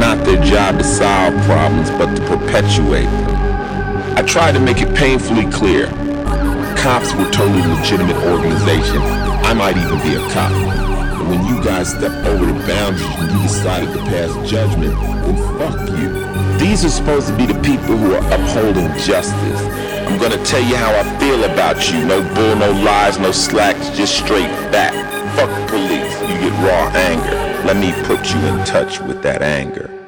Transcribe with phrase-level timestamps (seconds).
[0.00, 4.16] not their job to solve problems but to perpetuate them.
[4.16, 5.86] I tried to make it painfully clear.
[6.74, 8.96] Cops were totally legitimate organization.
[9.44, 10.50] I might even be a cop.
[11.18, 15.36] But when you guys step over the boundaries and you decided to pass judgment, then
[15.58, 16.58] fuck you.
[16.58, 19.60] These are supposed to be the people who are upholding justice.
[20.08, 22.04] I'm gonna tell you how I feel about you.
[22.06, 24.92] No bull, no lies, no slacks, just straight back.
[25.36, 26.20] Fuck police.
[26.22, 27.39] You get raw anger.
[27.64, 29.99] Let me put you in touch with that anger.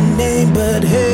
[0.00, 1.05] My name, but hey,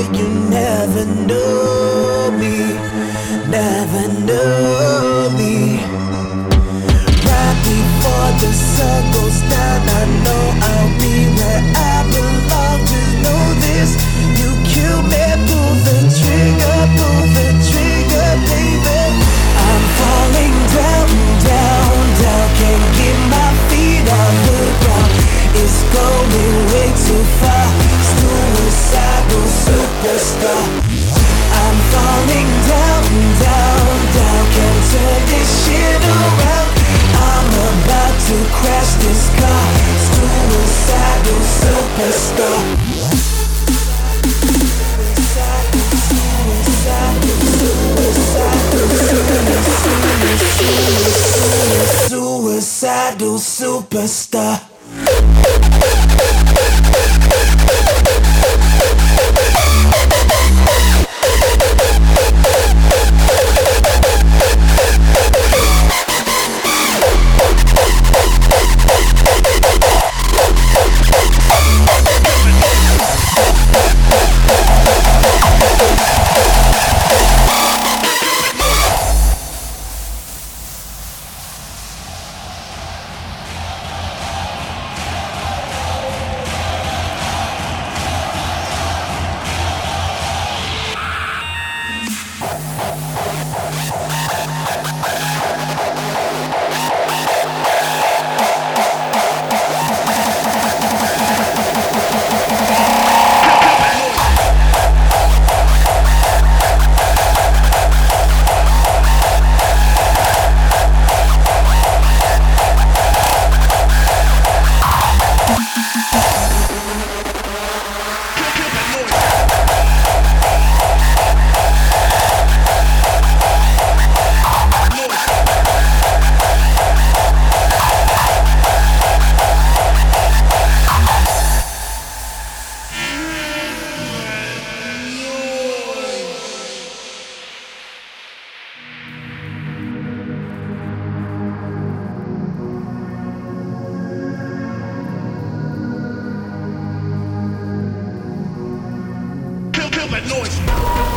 [150.12, 151.11] That noise.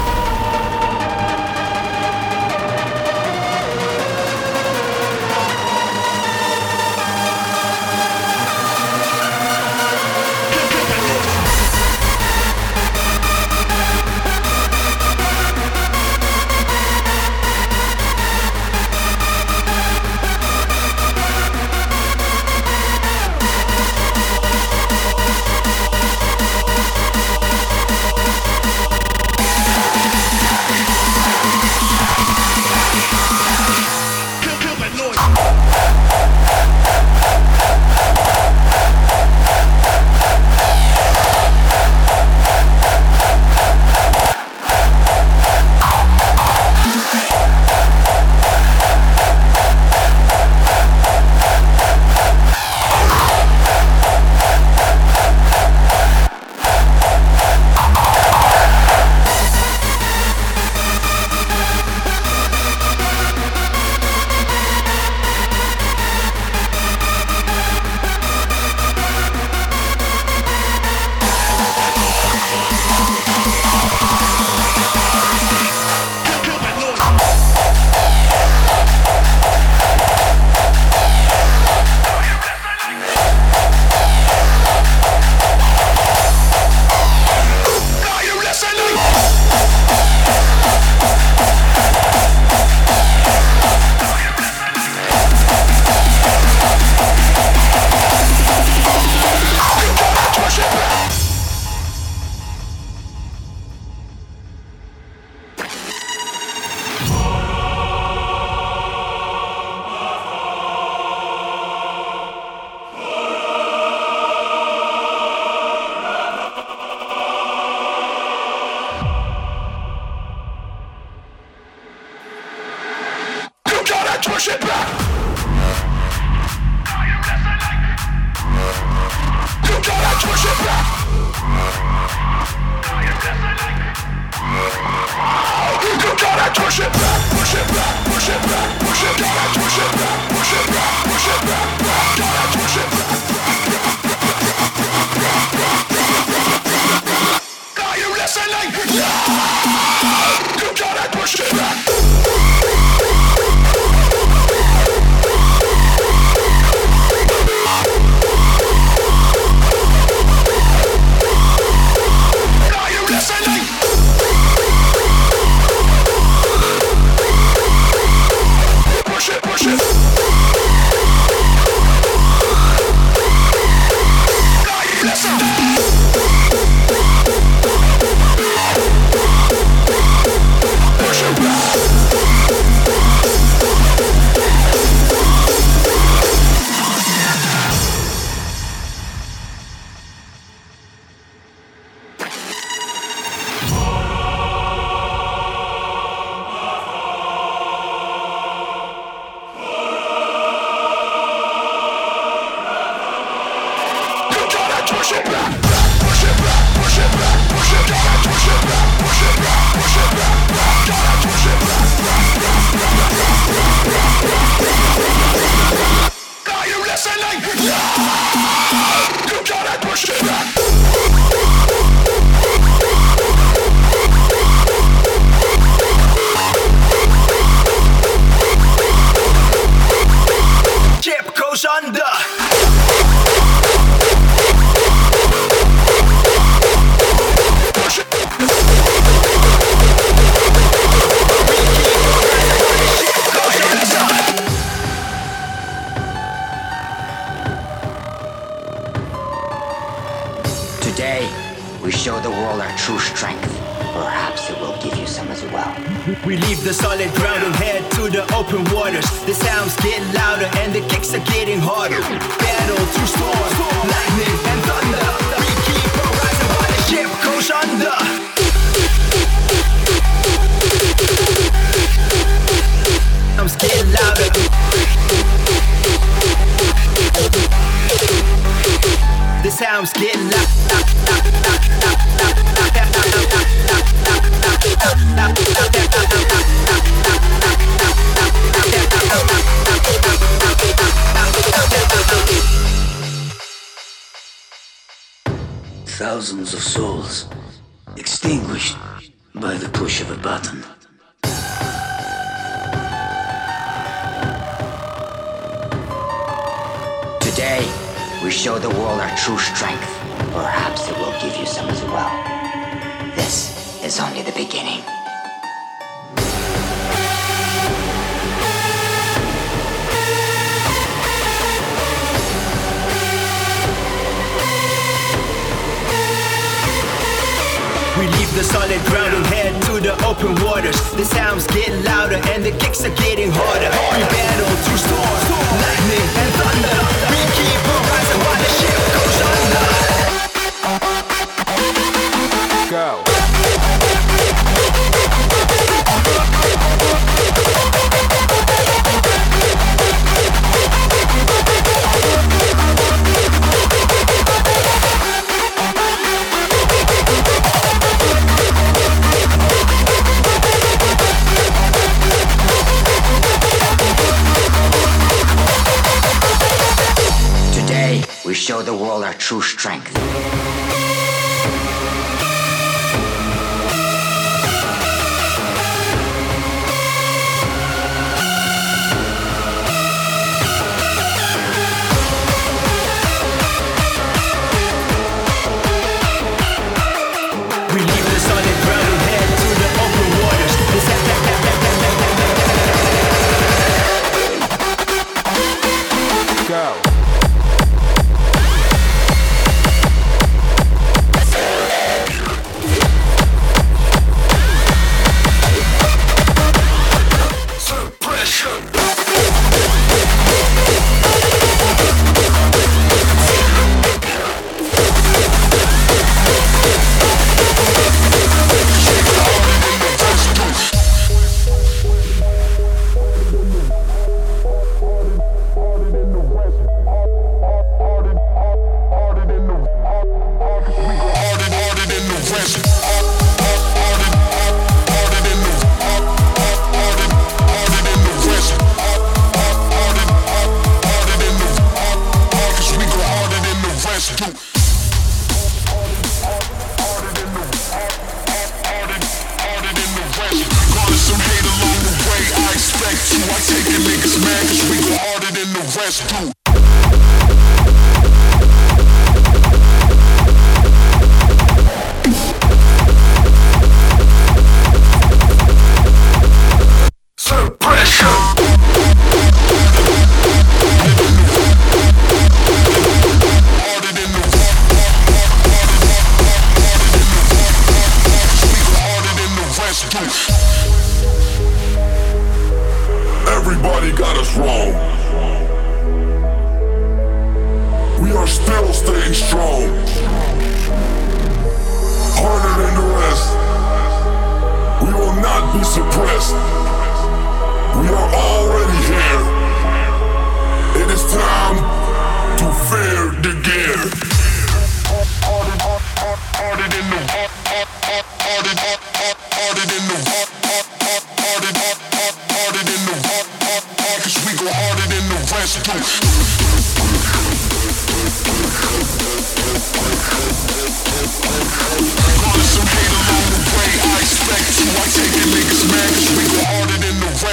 [369.25, 369.95] True strength.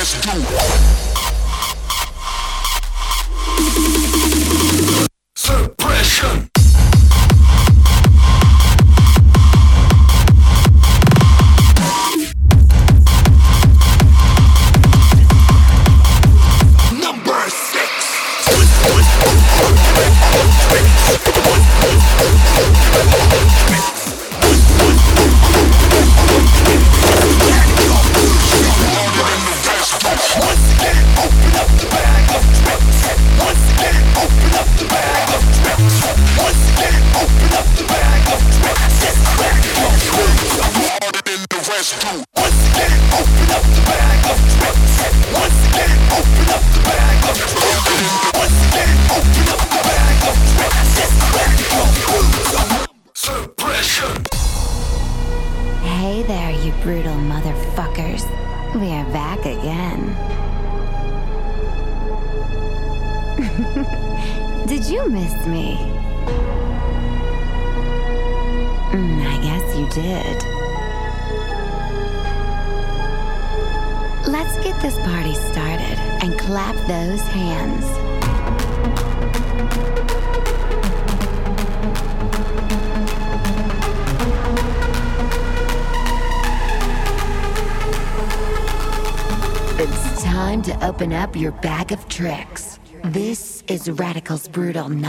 [0.03, 1.12] Than do rest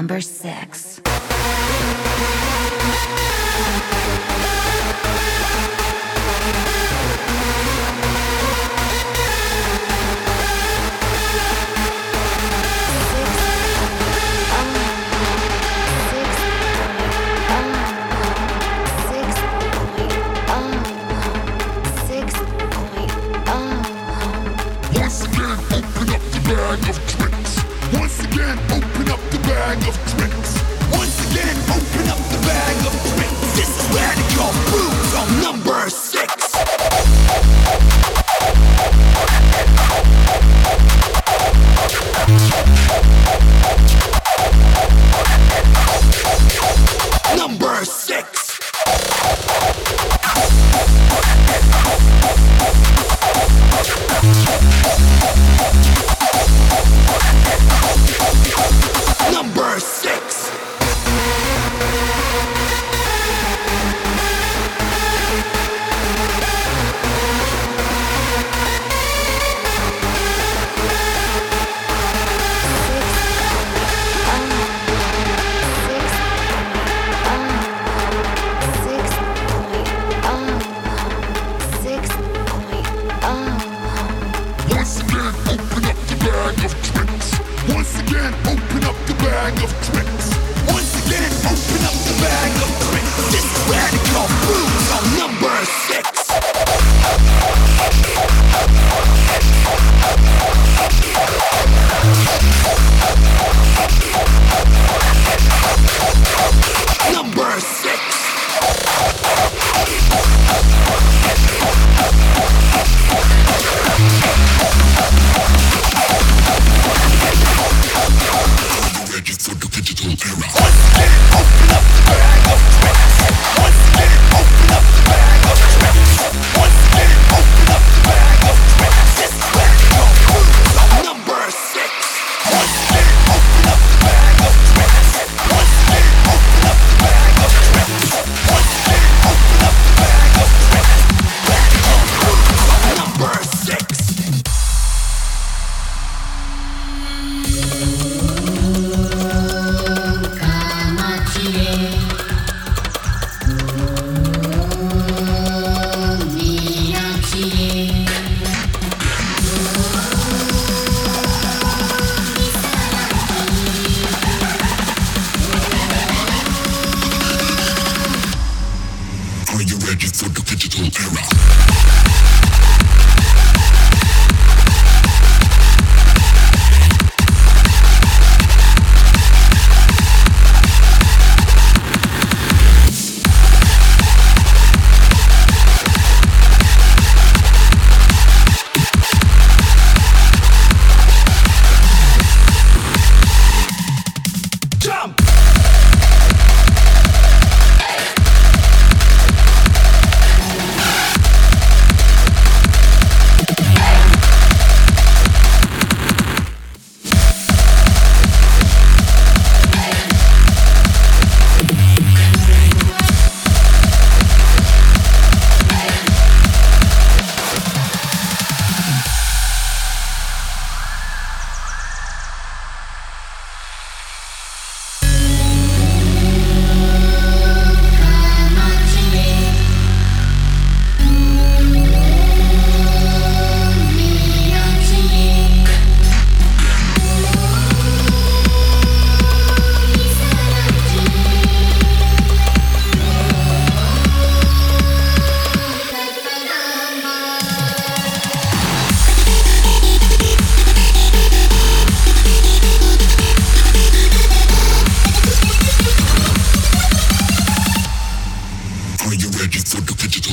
[0.04, 0.93] number six.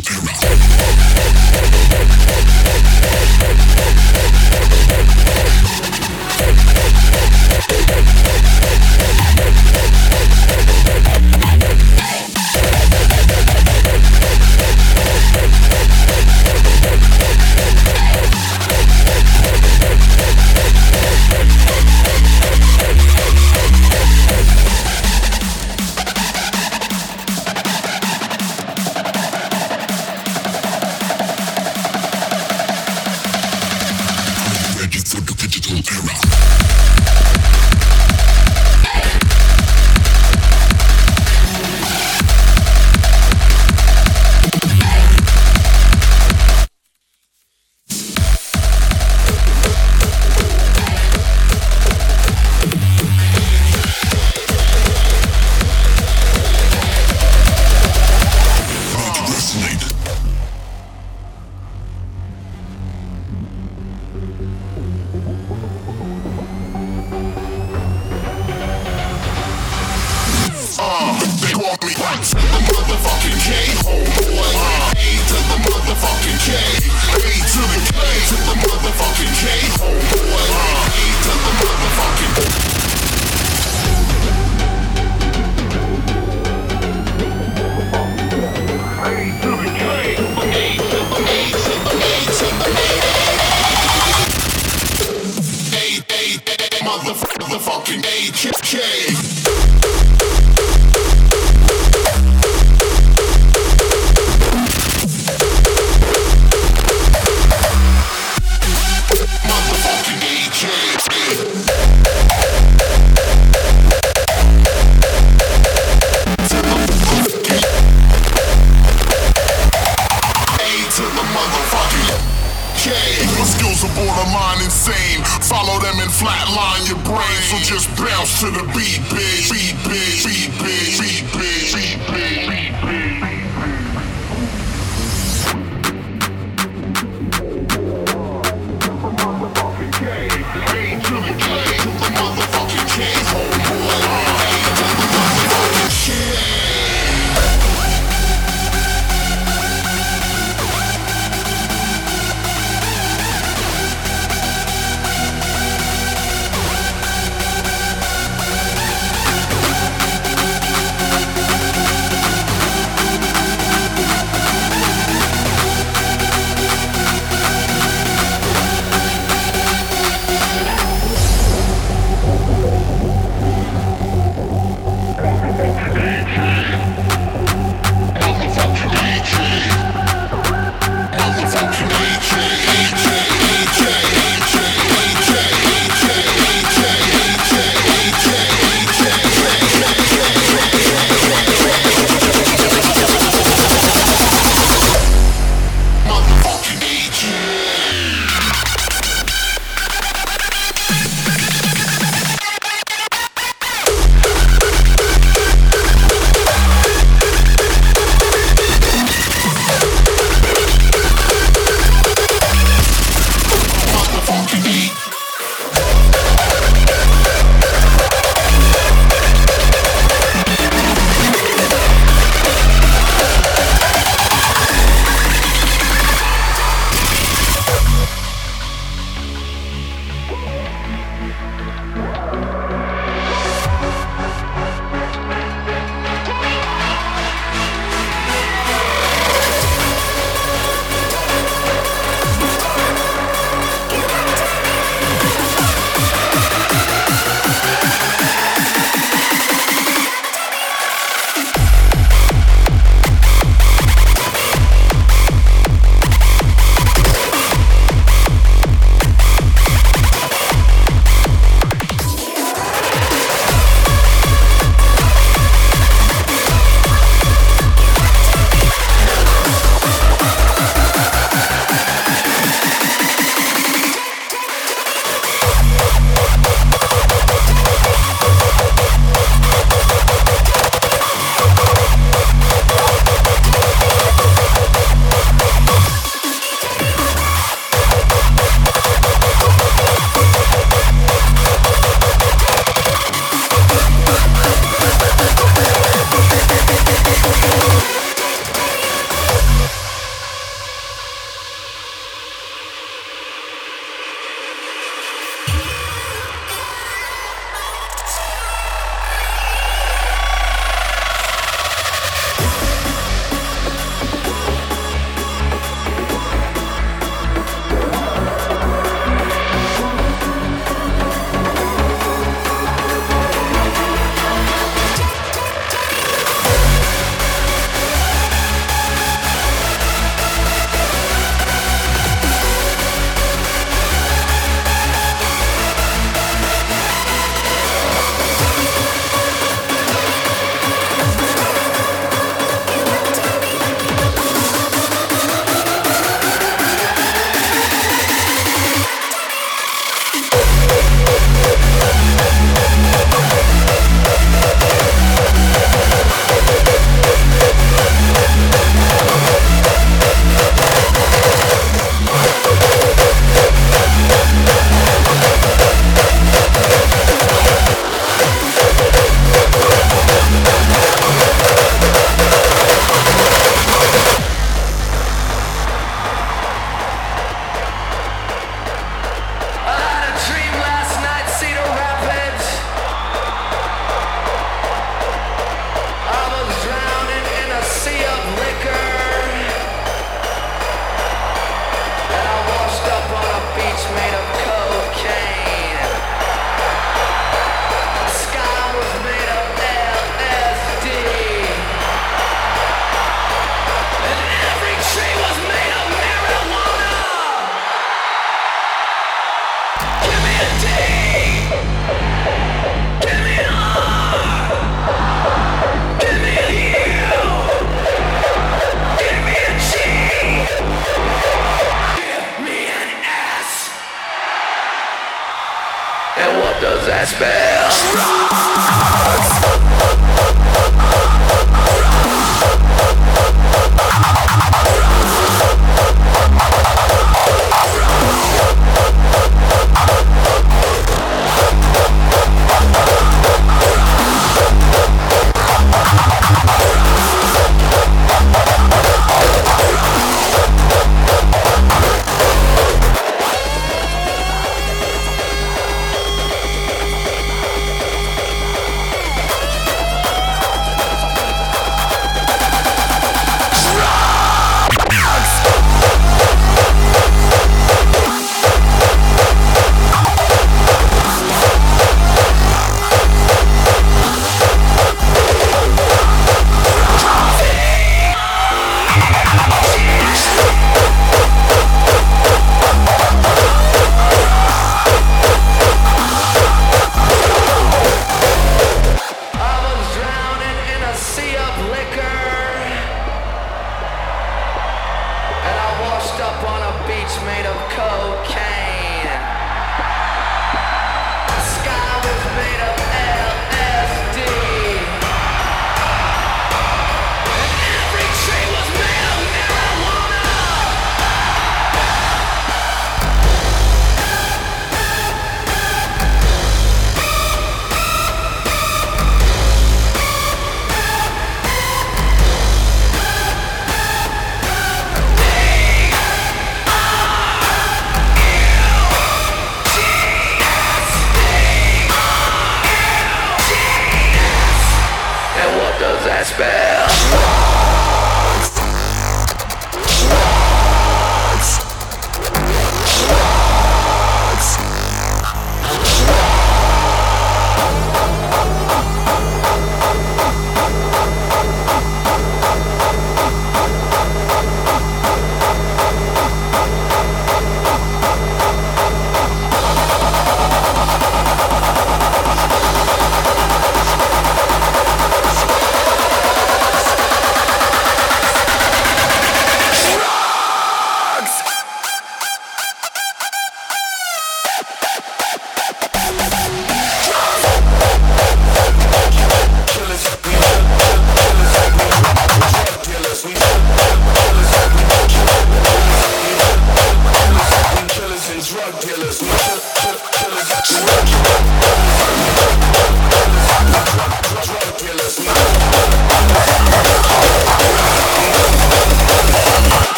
[0.00, 0.71] Thank you.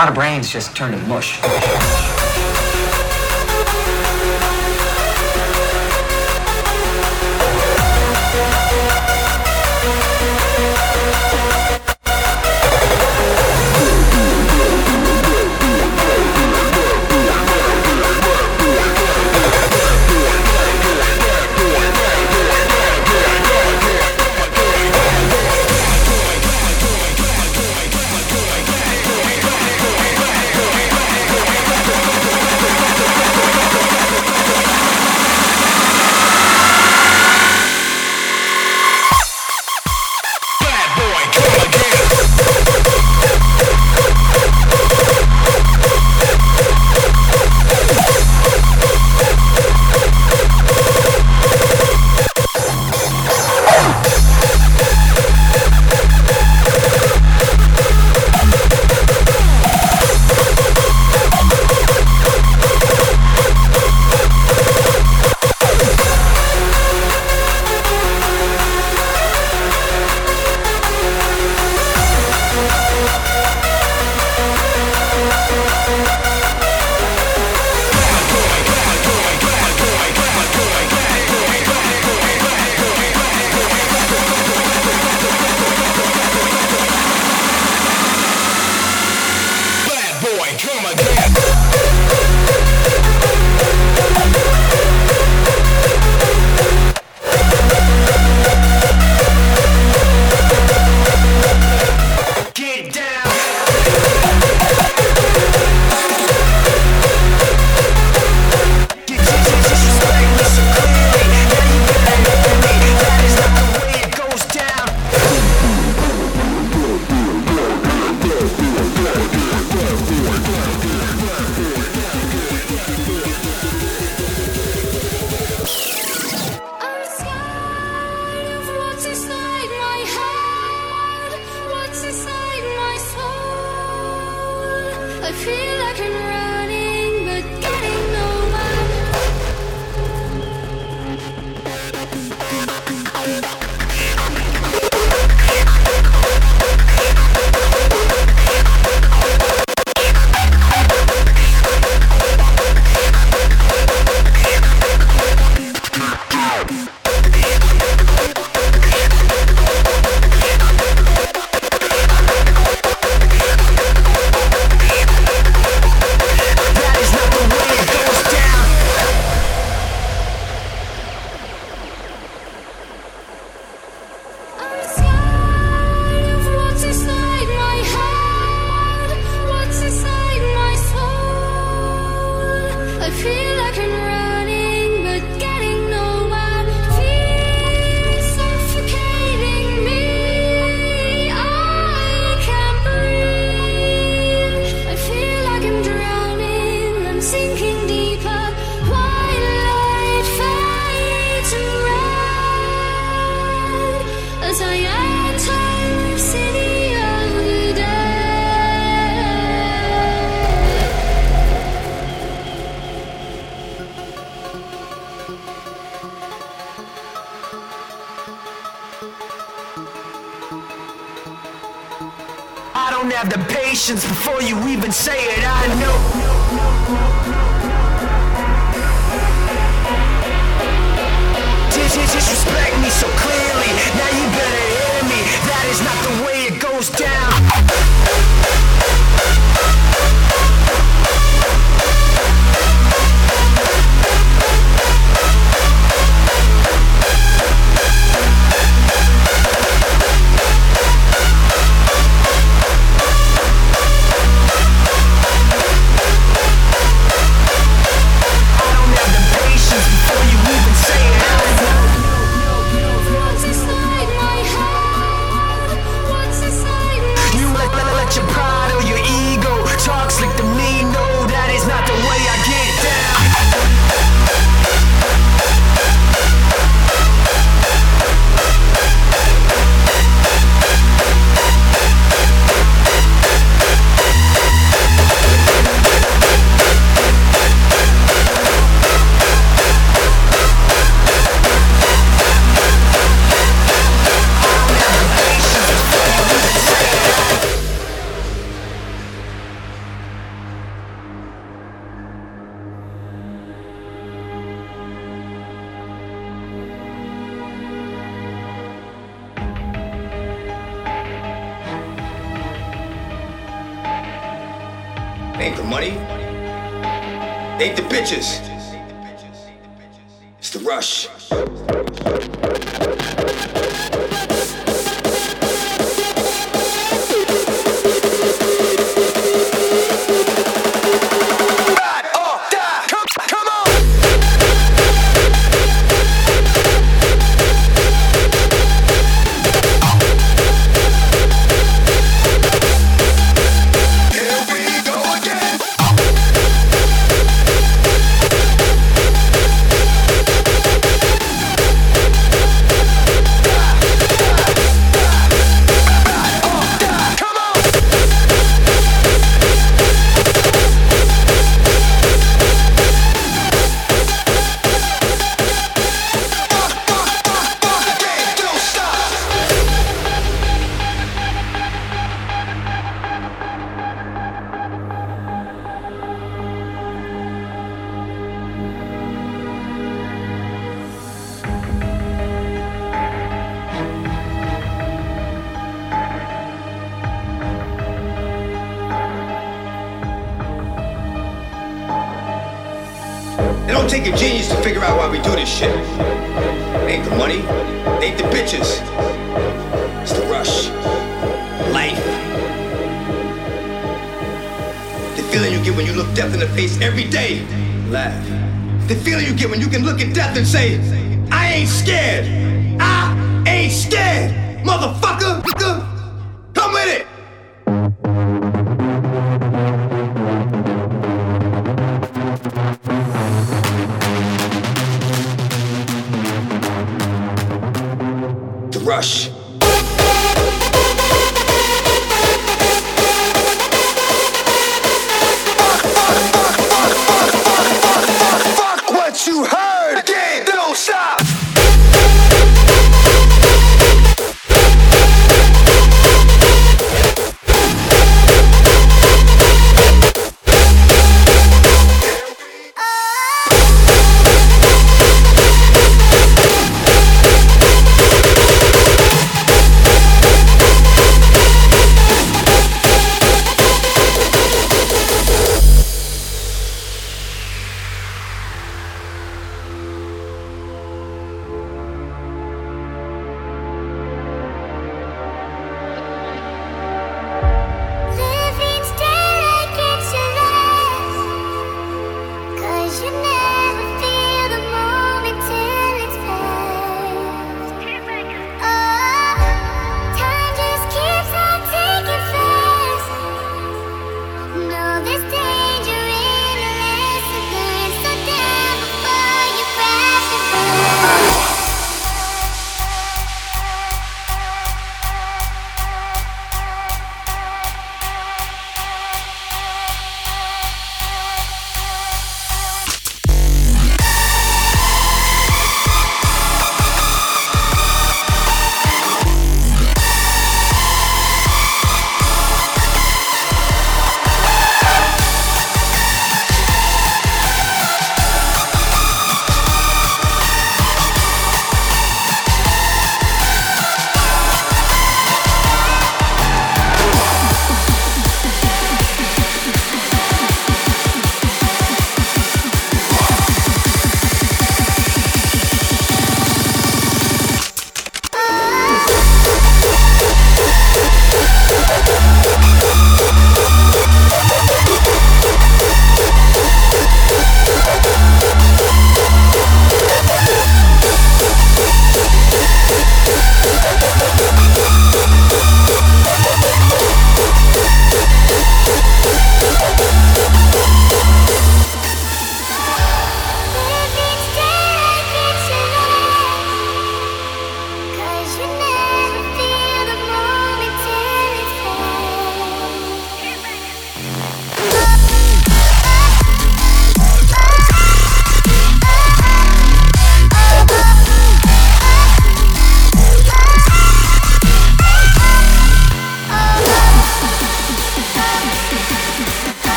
[0.00, 1.38] Lot of brains just turn to mush.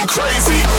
[0.00, 0.69] I'm crazy.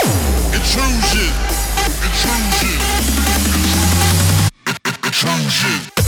[0.00, 1.32] Intrusion.
[2.02, 2.78] Intrusion.
[5.04, 6.01] Intrusion.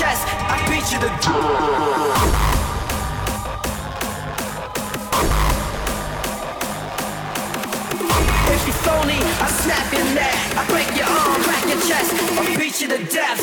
[0.00, 2.40] chest, I beat you to death.
[8.54, 12.56] If you phony, I snap your neck, I break your arm, crack your chest, I
[12.56, 13.40] beat you to death.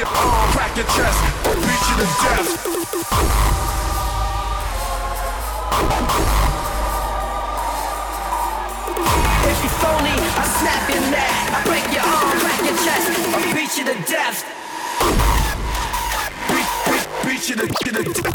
[0.00, 2.48] Your arm, crack your chest, to death.
[9.44, 13.38] If you phony, I snap your neck, I break your arm, crack your chest, I
[13.52, 14.44] beat you to death.
[16.48, 18.34] Beat, beat, beat you to, to death.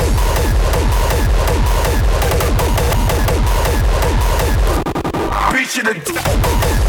[5.52, 6.85] Beat you to death.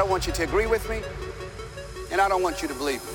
[0.00, 1.02] Don't want you to agree with me,
[2.10, 3.12] and I don't want you to believe me.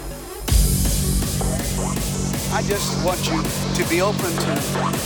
[2.53, 4.55] I just want you to be open to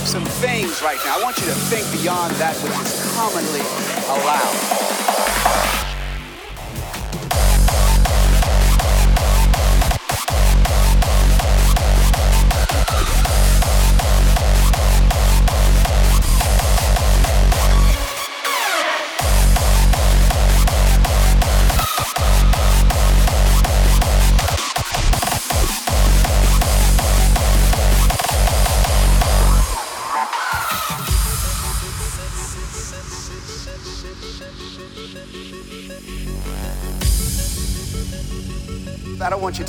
[0.04, 1.18] some things right now.
[1.18, 3.64] I want you to think beyond that which is commonly
[4.12, 4.59] allowed.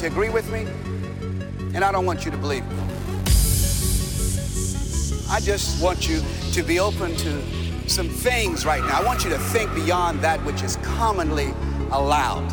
[0.08, 0.66] Agree with me,
[1.76, 2.76] and I don't want you to believe me.
[5.30, 6.22] I just want you
[6.52, 9.02] to be open to some things right now.
[9.02, 11.54] I want you to think beyond that which is commonly
[11.92, 12.52] allowed.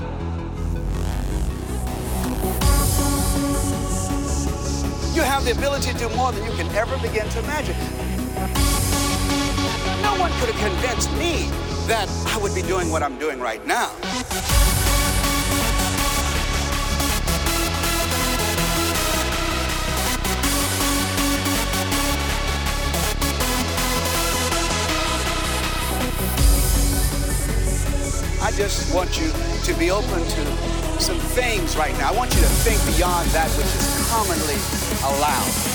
[5.15, 7.77] You have the ability to do more than you can ever begin to imagine.
[10.03, 11.51] No one could have convinced me
[11.89, 13.93] that I would be doing what I'm doing right now.
[28.59, 29.31] Just want you
[29.63, 32.13] to be open to some things right now.
[32.13, 34.59] I want you to think beyond that which is commonly
[35.15, 35.68] allowed.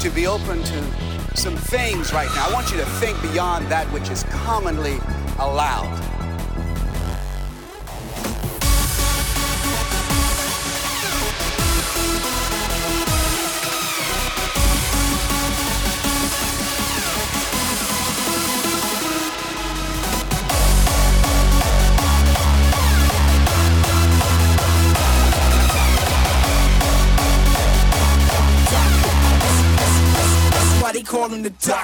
[0.00, 2.48] To be open to some things right now.
[2.48, 4.96] I want you to think beyond that which is commonly
[5.38, 6.19] allowed.
[31.30, 31.79] Him the doctor.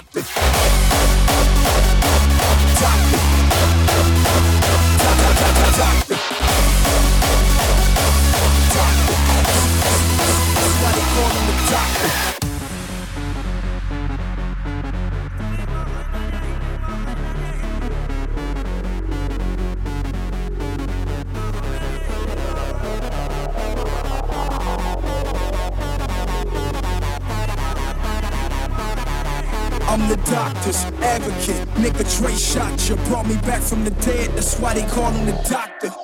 [30.66, 31.68] Doctor's advocate.
[31.74, 34.30] Nigga Dre shot you, brought me back from the dead.
[34.30, 35.88] That's why they call him the doctor.
[35.88, 35.98] Doc,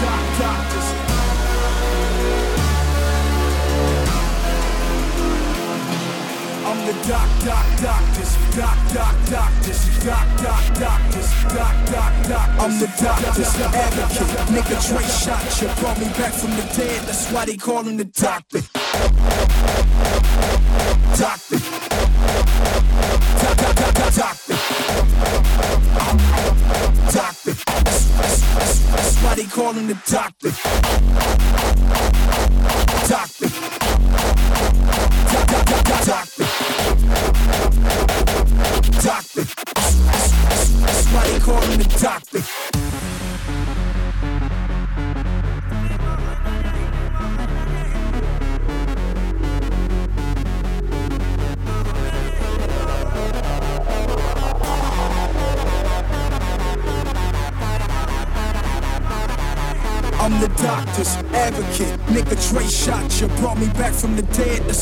[0.00, 0.88] doc, doctors.
[6.64, 8.36] I'm the doc, doc, doctors.
[8.56, 10.04] Doc, doc, doctors.
[10.04, 11.30] Doc, doc, doctors.
[11.54, 12.48] Doc, doc, doc.
[12.58, 14.28] I'm the doctor's advocate.
[14.48, 17.00] Nigga Dre shot you, brought me back from the dead.
[17.06, 18.60] That's why they call him the doctor.
[21.18, 21.58] Doctor.
[23.40, 24.54] Doc, doc, doc, doc, Doctor.
[27.12, 27.52] Doctor.
[27.52, 29.98] That's, that's, that's, that's why they call the.
[30.06, 30.39] Doctor.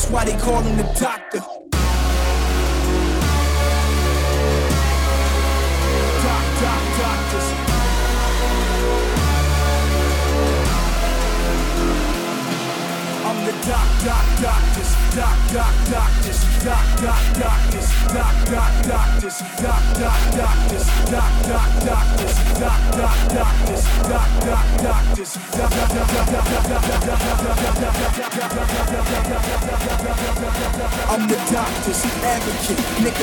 [0.09, 1.18] Why they call him the doctor.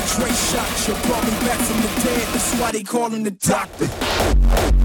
[0.06, 0.86] X-ray shot.
[0.86, 2.28] You brought me back from the dead.
[2.32, 4.75] That's why they call him the doctor.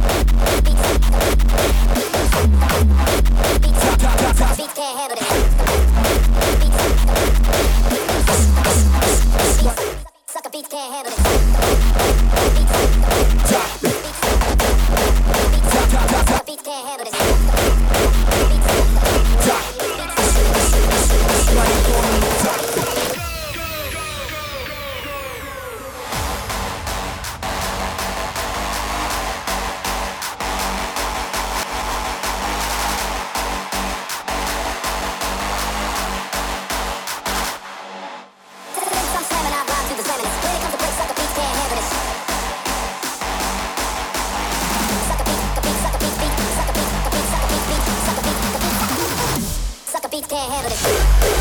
[50.41, 51.40] can't have it.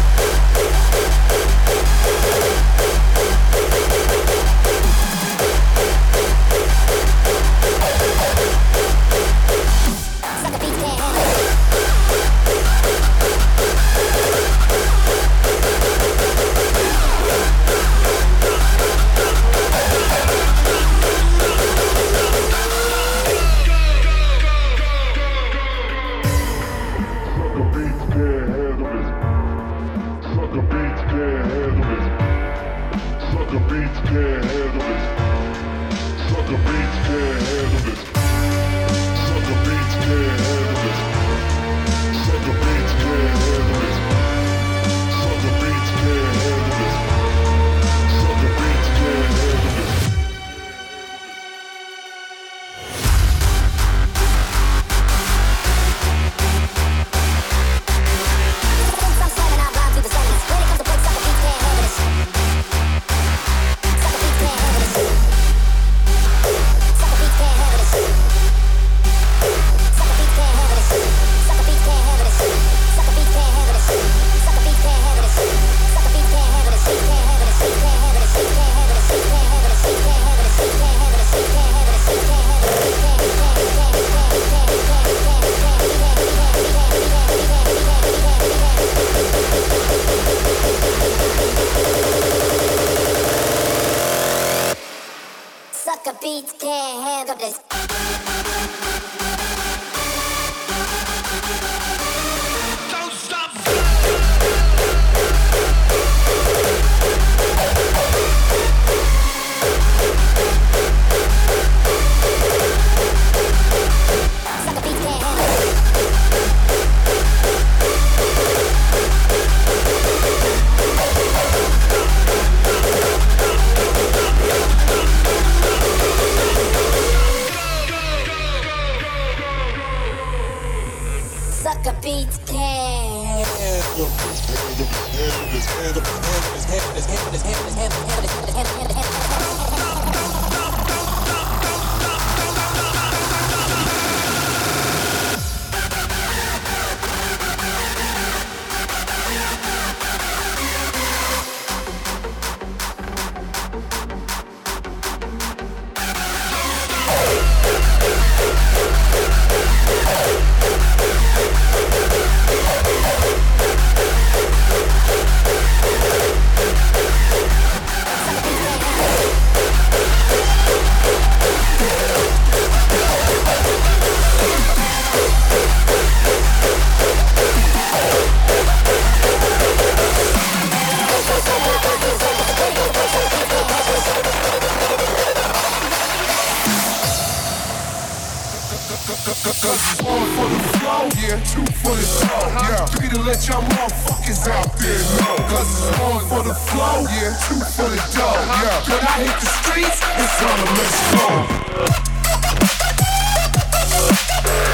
[189.70, 192.86] Cause one for the flow, yeah, two for the show, yeah.
[192.86, 195.36] Three to let y'all motherfuckers out there know.
[195.46, 198.82] Cause it's one for the flow, yeah, two for the dough, yeah.
[198.90, 200.98] When I hit the streets, it's on to let's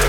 [0.01, 0.06] go.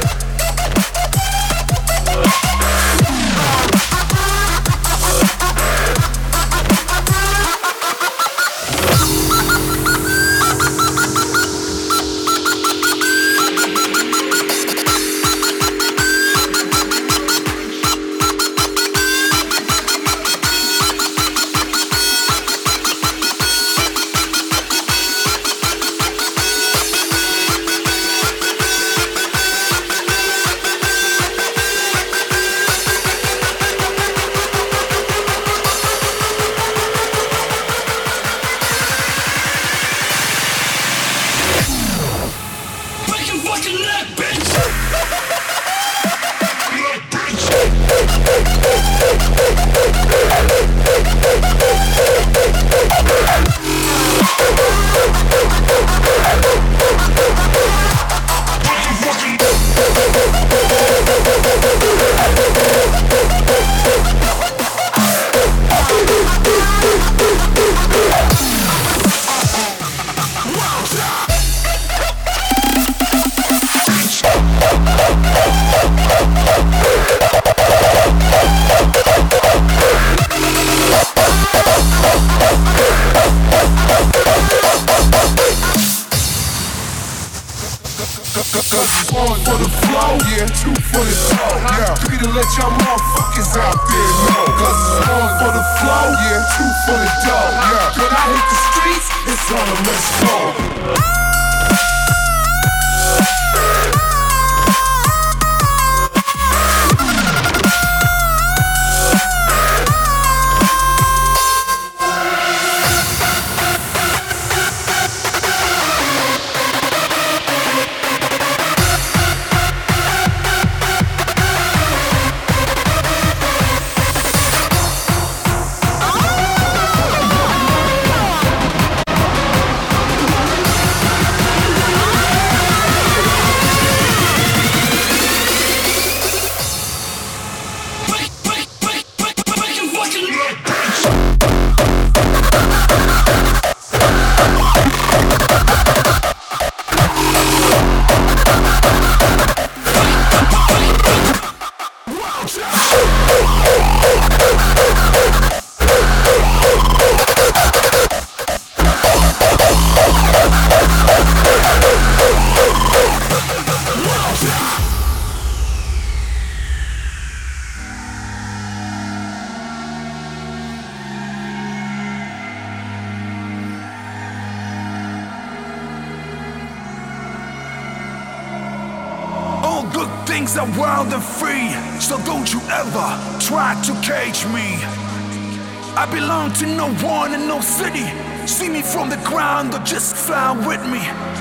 [189.84, 191.37] Just fly with me.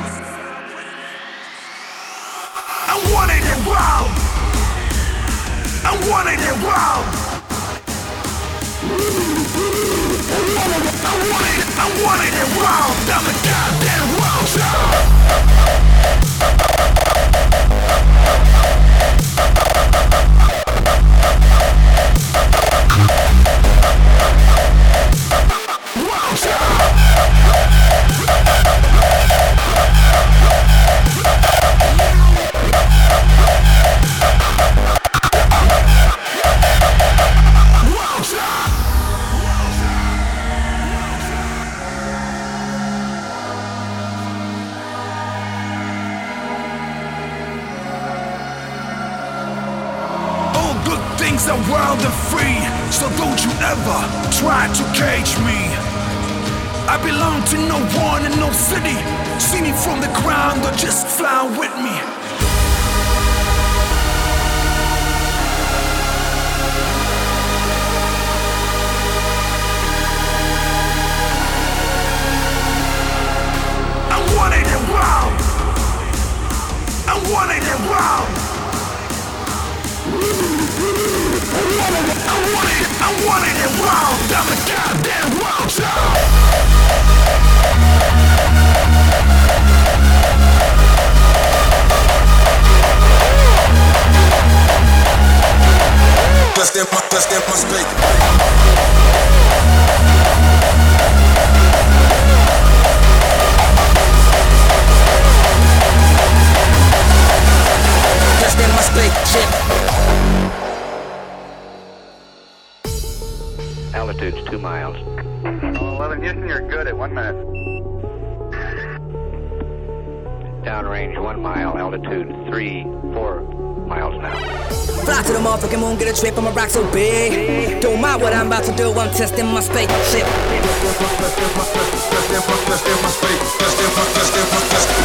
[126.19, 127.79] Trip, I'ma rock so big.
[127.81, 130.25] Don't mind what I'm about to do, I'm testing my spaceship.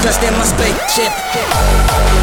[0.03, 2.22] Just in my spaceship.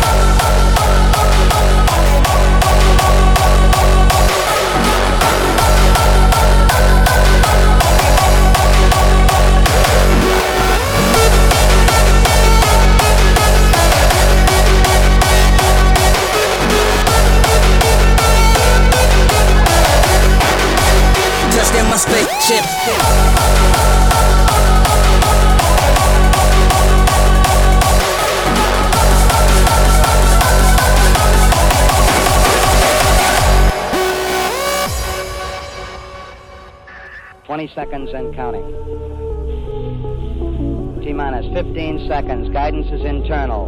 [37.60, 38.64] 20 seconds and counting.
[41.04, 42.48] T minus 15 seconds.
[42.56, 43.68] Guidance is internal.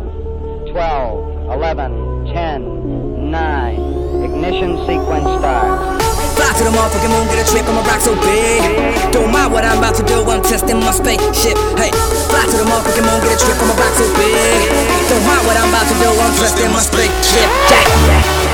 [0.71, 4.23] 12, 11, 10, 9.
[4.23, 6.07] Ignition sequence starts.
[6.39, 9.11] Fly to the motherfucking moon, get a trip, I'ma rock so big.
[9.11, 11.59] Don't mind what I'm about to do, I'm testing my spaceship.
[11.75, 11.91] Hey,
[12.31, 14.71] fly to the motherfucking moon, get a trip, I'ma rock so big.
[15.11, 17.43] Don't mind what I'm about to do, I'm testing my spaceship.
[17.67, 18.50] Yeah, yeah.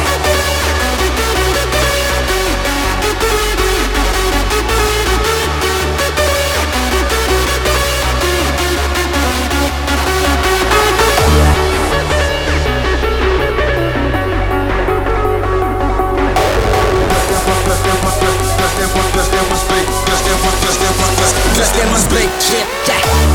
[21.58, 22.68] Dressed in my spaceship.
[22.88, 23.27] Yeah.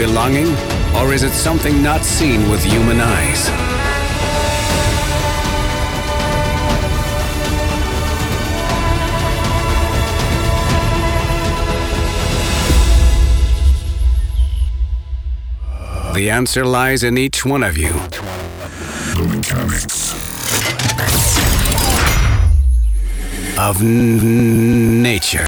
[0.00, 0.46] Belonging,
[0.96, 3.44] or is it something not seen with human eyes?
[16.14, 17.92] The answer lies in each one of you.
[19.18, 20.14] The mechanics
[23.58, 25.46] of nature.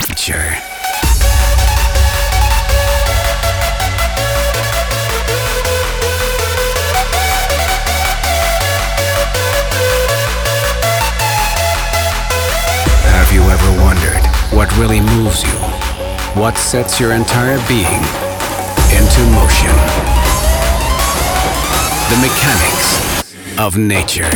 [14.62, 15.50] What really moves you?
[16.40, 18.00] What sets your entire being
[18.94, 19.74] into motion?
[22.08, 24.30] The mechanics of nature.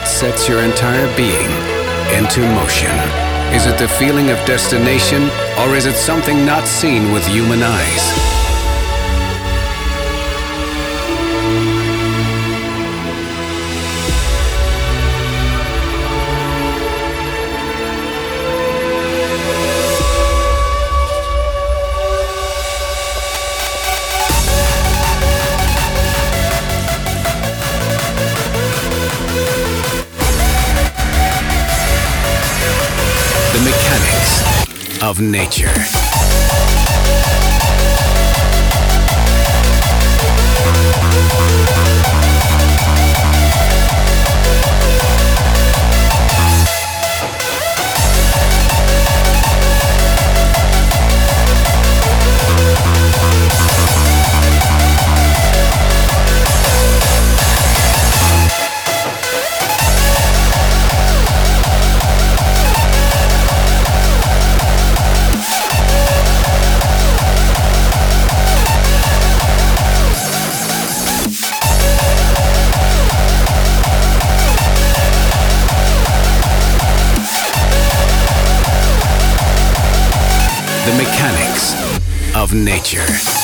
[0.00, 1.50] What sets your entire being
[2.16, 2.88] into motion?
[3.52, 5.24] Is it the feeling of destination,
[5.58, 8.19] or is it something not seen with human eyes?
[35.02, 36.09] Of nature.
[82.52, 83.39] Of nature.